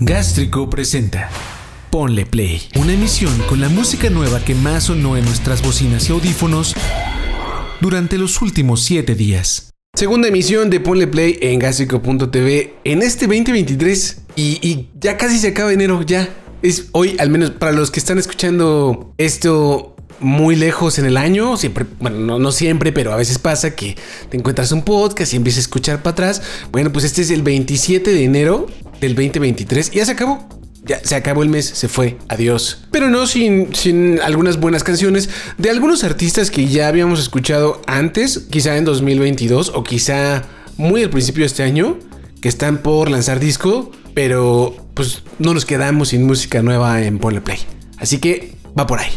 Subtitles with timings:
[0.00, 1.28] Gástrico presenta
[1.90, 6.12] Ponle Play, una emisión con la música nueva que más sonó en nuestras bocinas y
[6.12, 6.76] audífonos
[7.80, 9.70] durante los últimos 7 días.
[9.96, 15.48] Segunda emisión de Ponle Play en Gástrico.tv en este 2023 y, y ya casi se
[15.48, 16.28] acaba enero, ya.
[16.62, 21.56] Es hoy, al menos para los que están escuchando esto muy lejos en el año,
[21.56, 23.96] siempre, bueno, no, no, siempre, pero a veces pasa que
[24.28, 26.42] te encuentras un podcast y empiezas a escuchar para atrás.
[26.70, 28.68] Bueno, pues este es el 27 de enero
[29.00, 30.48] del 2023 y ya se acabó.
[30.84, 32.86] Ya se acabó el mes, se fue, adiós.
[32.90, 35.28] Pero no sin, sin algunas buenas canciones
[35.58, 40.44] de algunos artistas que ya habíamos escuchado antes, quizá en 2022 o quizá
[40.76, 41.98] muy al principio de este año,
[42.40, 47.40] que están por lanzar disco, pero pues no nos quedamos sin música nueva en Ponle
[47.40, 47.58] Play.
[47.98, 49.10] Así que va por ahí.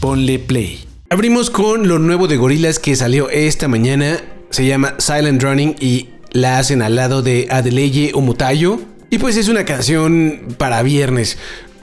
[0.00, 0.84] Ponle Play.
[1.10, 4.18] Abrimos con lo nuevo de Gorilas que salió esta mañana.
[4.50, 8.80] Se llama Silent Running y la hacen al lado de Adeleye Omutayo.
[9.10, 11.36] Y pues es una canción para viernes.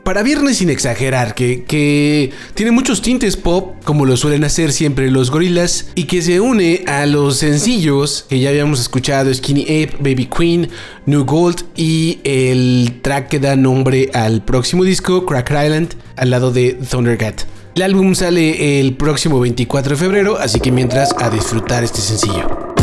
[0.04, 5.12] Para viernes sin exagerar, que, que, tiene muchos tintes pop, como lo suelen hacer siempre
[5.12, 9.98] los gorilas, y que se une a los sencillos que ya habíamos escuchado, Skinny Ape,
[10.00, 10.70] Baby Queen,
[11.06, 16.52] New Gold y el track que da nombre al próximo disco, Crack Island, al lado
[16.52, 17.44] de Thundercat.
[17.76, 22.79] El álbum sale el próximo 24 de febrero, así que mientras a disfrutar este sencillo.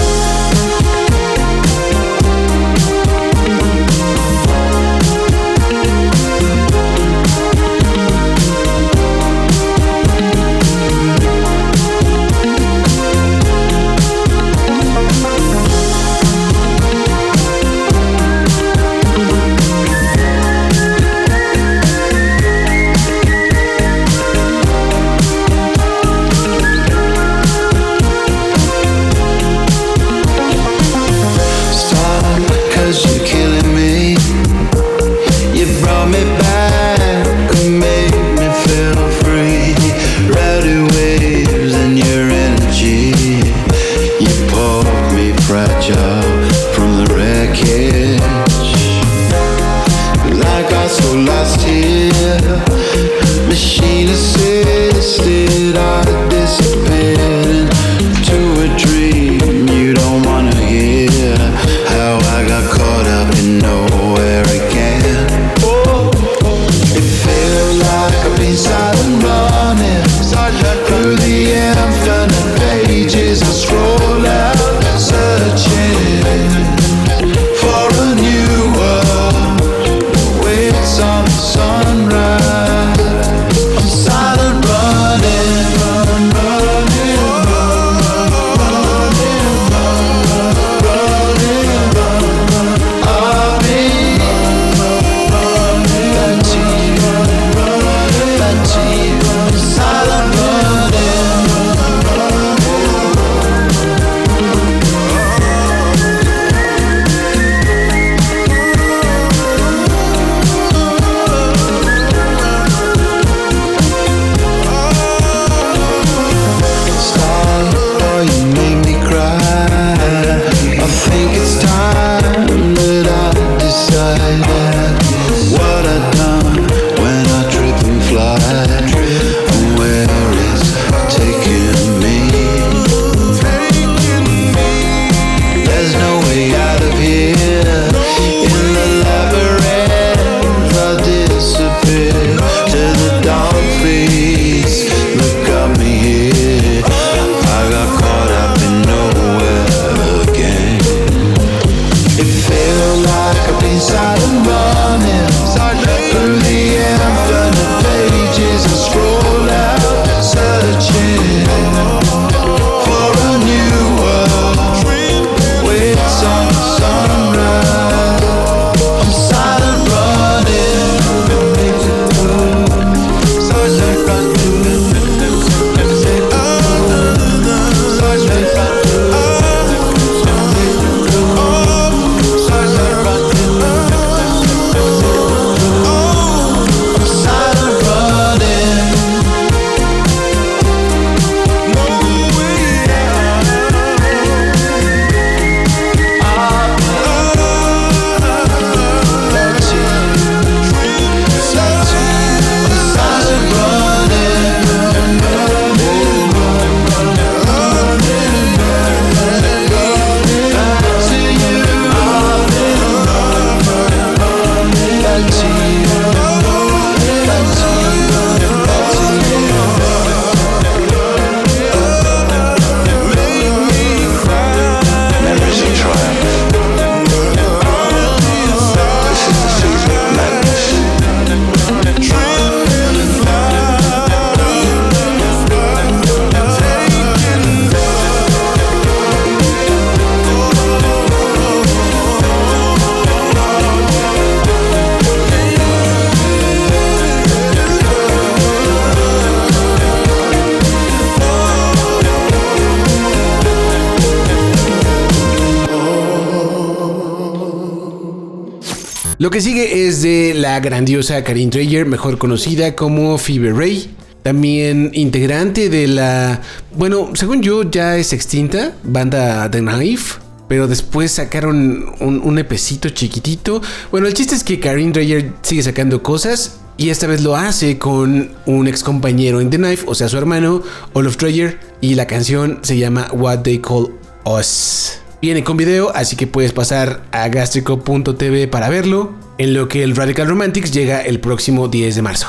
[259.26, 263.92] Lo que sigue es de la grandiosa Karin Dreyer, mejor conocida como Fever Ray.
[264.22, 266.40] También integrante de la,
[266.76, 270.20] bueno, según yo ya es extinta, banda The Knife.
[270.46, 272.46] Pero después sacaron un, un
[272.94, 273.60] chiquitito.
[273.90, 276.60] Bueno, el chiste es que Karin Dreyer sigue sacando cosas.
[276.76, 280.18] Y esta vez lo hace con un ex compañero en The Knife, o sea, su
[280.18, 280.62] hermano,
[280.92, 281.58] Olaf Dreyer.
[281.80, 283.90] Y la canción se llama What They Call
[284.24, 285.00] Us.
[285.22, 289.96] Viene con video, así que puedes pasar a gastrico.tv para verlo, en lo que el
[289.96, 292.28] Radical Romantics llega el próximo 10 de marzo.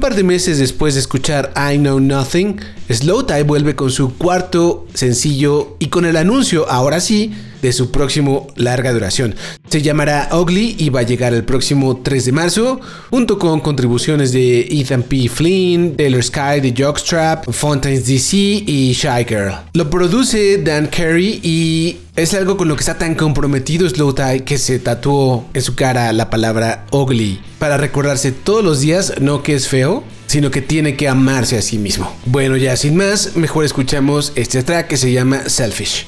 [0.00, 4.88] Par de meses después de escuchar I Know Nothing, Slow Tie vuelve con su cuarto
[4.92, 9.36] sencillo y con el anuncio, ahora sí, de su próximo larga duración.
[9.72, 14.30] Se llamará Ugly y va a llegar el próximo 3 de marzo, junto con contribuciones
[14.30, 15.30] de Ethan P.
[15.30, 19.54] Flynn, Taylor Sky de Jockstrap, Fontaines DC y Shy Girl.
[19.72, 24.44] Lo produce Dan Carey y es algo con lo que está tan comprometido Slow Tie
[24.44, 29.42] que se tatuó en su cara la palabra ugly para recordarse todos los días no
[29.42, 32.14] que es feo, sino que tiene que amarse a sí mismo.
[32.26, 36.04] Bueno, ya sin más, mejor escuchamos este track que se llama Selfish.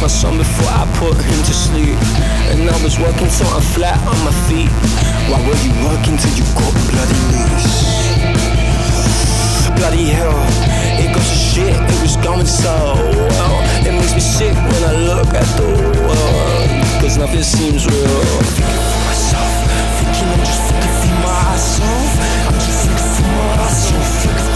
[0.00, 1.96] my son before I put him to sleep.
[2.48, 4.72] And I was working till I flat on my feet.
[5.28, 7.68] Why were you working till you got bloody knees?
[9.76, 10.36] Bloody hell,
[11.00, 13.56] it goes to shit, it was going so well.
[13.86, 15.68] It makes me sick when I look at the
[16.04, 16.68] world,
[17.00, 18.20] cause nothing seems real.
[18.56, 19.52] Thinking for myself,
[20.00, 22.10] thinking I'm just thinking for myself.
[22.48, 24.49] I'm just thinking for myself.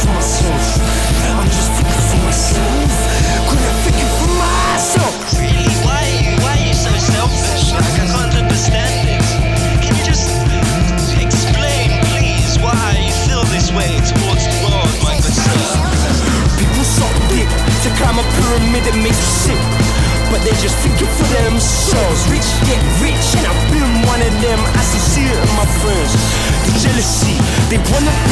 [18.02, 19.60] I'm a pyramid that makes shit
[20.32, 24.58] But they're just thinking for themselves Rich get rich and I've been one of them.
[24.58, 26.10] I see it in my friends.
[26.66, 27.36] The jealousy,
[27.70, 28.23] they wanna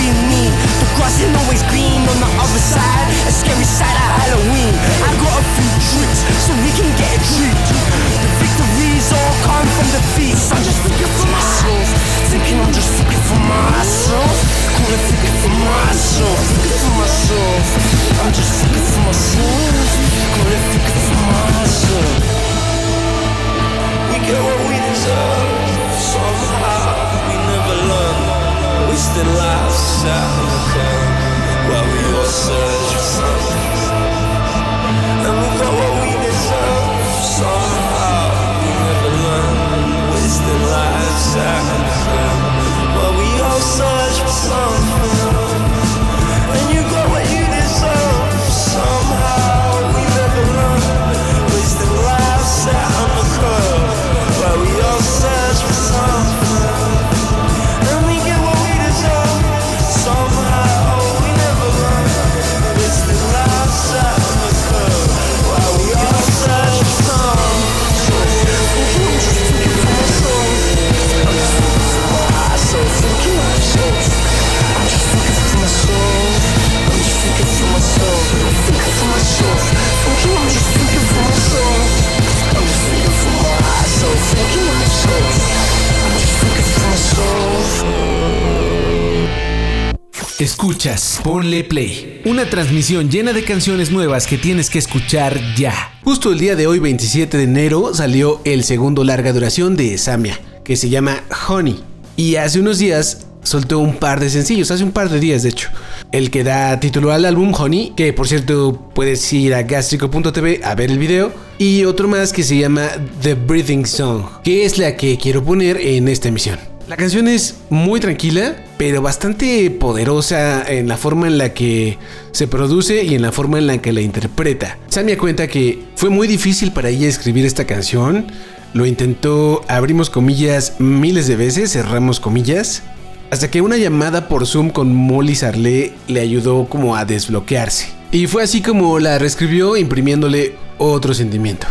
[90.42, 92.20] Escuchas, ponle play.
[92.24, 95.72] Una transmisión llena de canciones nuevas que tienes que escuchar ya.
[96.02, 100.40] Justo el día de hoy, 27 de enero, salió el segundo larga duración de Samia,
[100.64, 101.78] que se llama Honey.
[102.16, 105.50] Y hace unos días soltó un par de sencillos, hace un par de días de
[105.50, 105.68] hecho.
[106.10, 110.74] El que da título al álbum Honey, que por cierto puedes ir a gastrico.tv a
[110.74, 111.32] ver el video.
[111.58, 112.88] Y otro más que se llama
[113.22, 116.71] The Breathing Song, que es la que quiero poner en esta emisión.
[116.92, 121.96] La canción es muy tranquila, pero bastante poderosa en la forma en la que
[122.32, 124.76] se produce y en la forma en la que la interpreta.
[124.88, 128.26] Samia cuenta que fue muy difícil para ella escribir esta canción.
[128.74, 132.82] Lo intentó, abrimos comillas, miles de veces, cerramos comillas,
[133.30, 137.86] hasta que una llamada por Zoom con Molly Sarlé le ayudó como a desbloquearse.
[138.10, 141.68] Y fue así como la reescribió imprimiéndole otro sentimiento.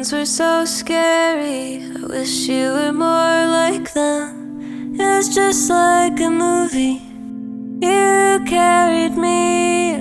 [0.00, 1.84] Friends were so scary.
[1.84, 4.96] I wish you were more like them.
[4.98, 7.02] It's just like a movie.
[7.86, 9.92] You carried me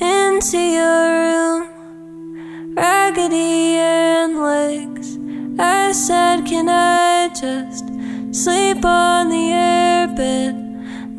[0.00, 5.18] into your room, raggedy and legs.
[5.58, 7.86] I said, Can I just
[8.34, 10.54] sleep on the airbed.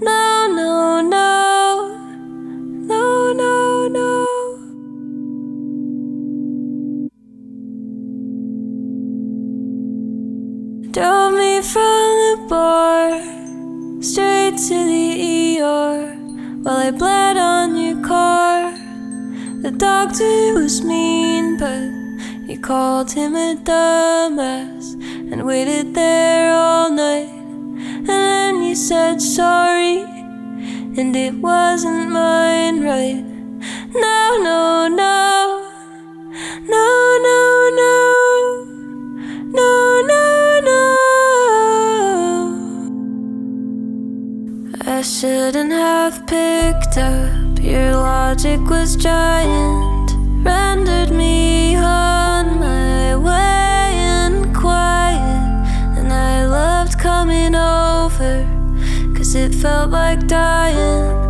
[0.02, 1.31] No, no, no,
[10.92, 13.22] Drove me from the bar
[14.02, 16.16] straight to the ER
[16.64, 18.74] while I bled on your car.
[19.62, 24.96] The doctor was mean, but you called him a dumbass
[25.32, 27.30] and waited there all night.
[27.30, 33.24] And then you said sorry, and it wasn't mine, right?
[33.96, 35.21] No, no, no,
[45.22, 47.60] shouldn't have picked up.
[47.60, 50.10] Your logic was giant,
[50.44, 55.20] rendered me on my way and quiet.
[55.96, 58.48] And I loved coming over,
[59.16, 61.21] cause it felt like dying.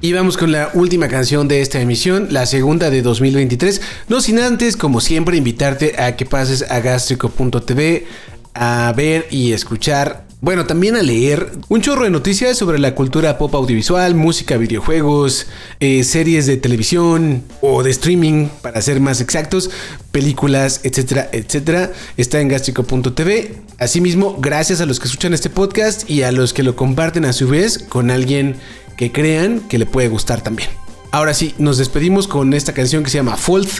[0.00, 3.80] Y vamos con la última canción de esta emisión, la segunda de 2023.
[4.08, 8.06] No sin antes, como siempre, invitarte a que pases a gástrico.tv
[8.54, 10.24] a ver y escuchar.
[10.40, 15.46] Bueno, también a leer un chorro de noticias sobre la cultura pop audiovisual, música, videojuegos,
[15.80, 19.70] eh, series de televisión o de streaming, para ser más exactos,
[20.12, 21.92] películas, etcétera, etcétera.
[22.18, 23.54] Está en gastrico.tv.
[23.78, 27.32] Asimismo, gracias a los que escuchan este podcast y a los que lo comparten a
[27.32, 28.56] su vez con alguien
[28.98, 30.68] que crean que le puede gustar también.
[31.14, 33.70] Ahora sí, nos despedimos con esta canción que se llama Fault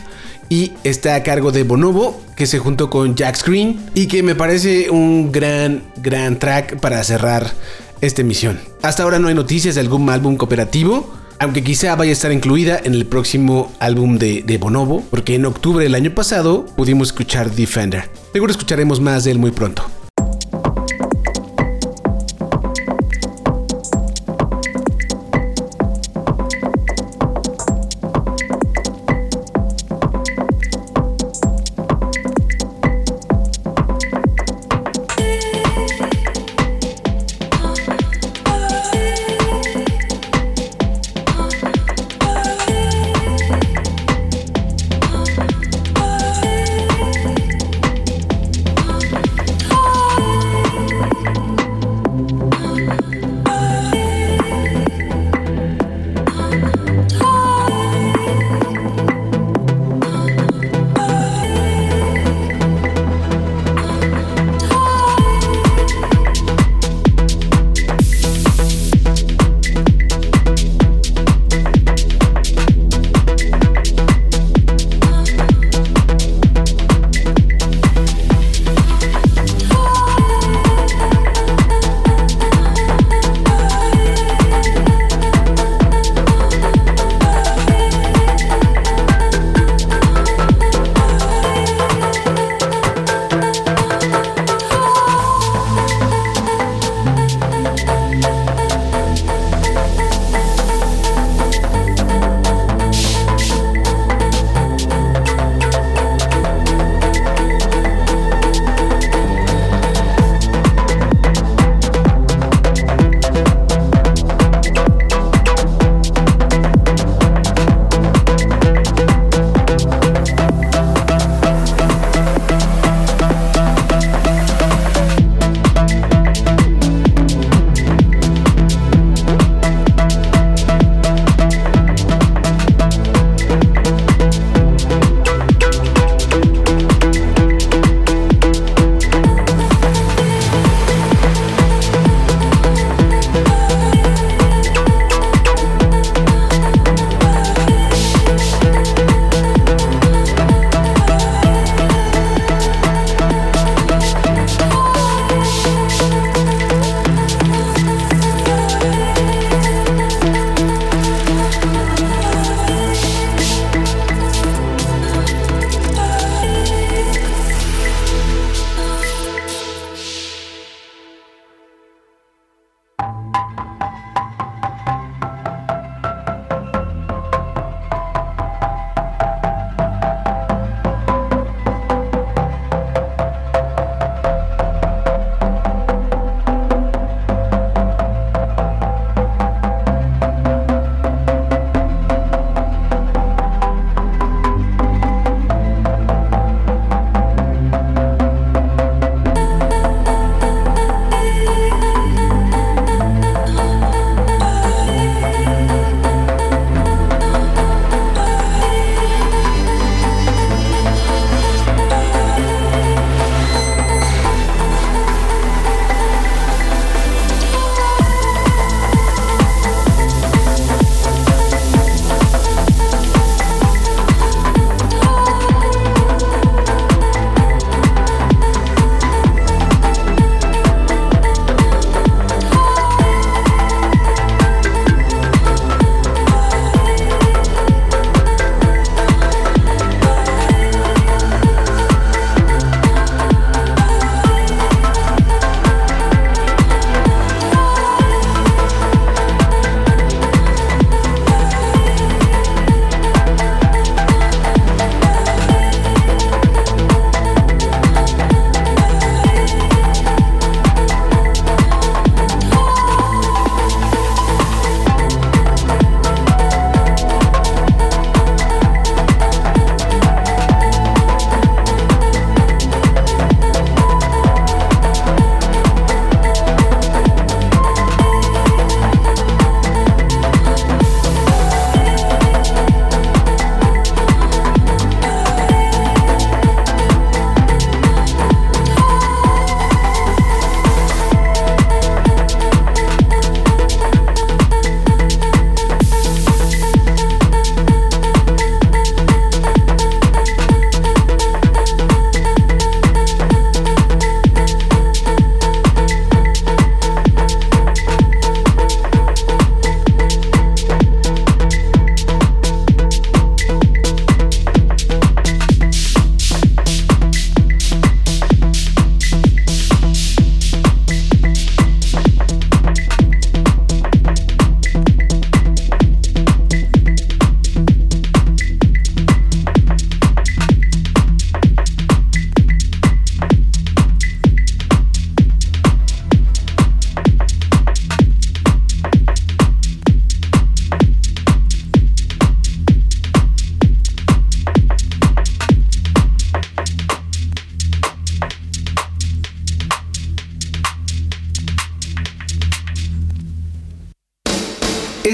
[0.49, 4.37] y está a cargo de Bonobo, que se juntó con Jack Screen y que me
[4.37, 7.51] parece un gran, gran track para cerrar
[8.01, 8.61] esta emisión.
[8.83, 12.81] Hasta ahora no hay noticias de algún álbum cooperativo, aunque quizá vaya a estar incluida
[12.85, 17.51] en el próximo álbum de, de Bonobo, porque en octubre del año pasado pudimos escuchar
[17.51, 18.11] Defender.
[18.33, 19.90] Seguro escucharemos más de él muy pronto.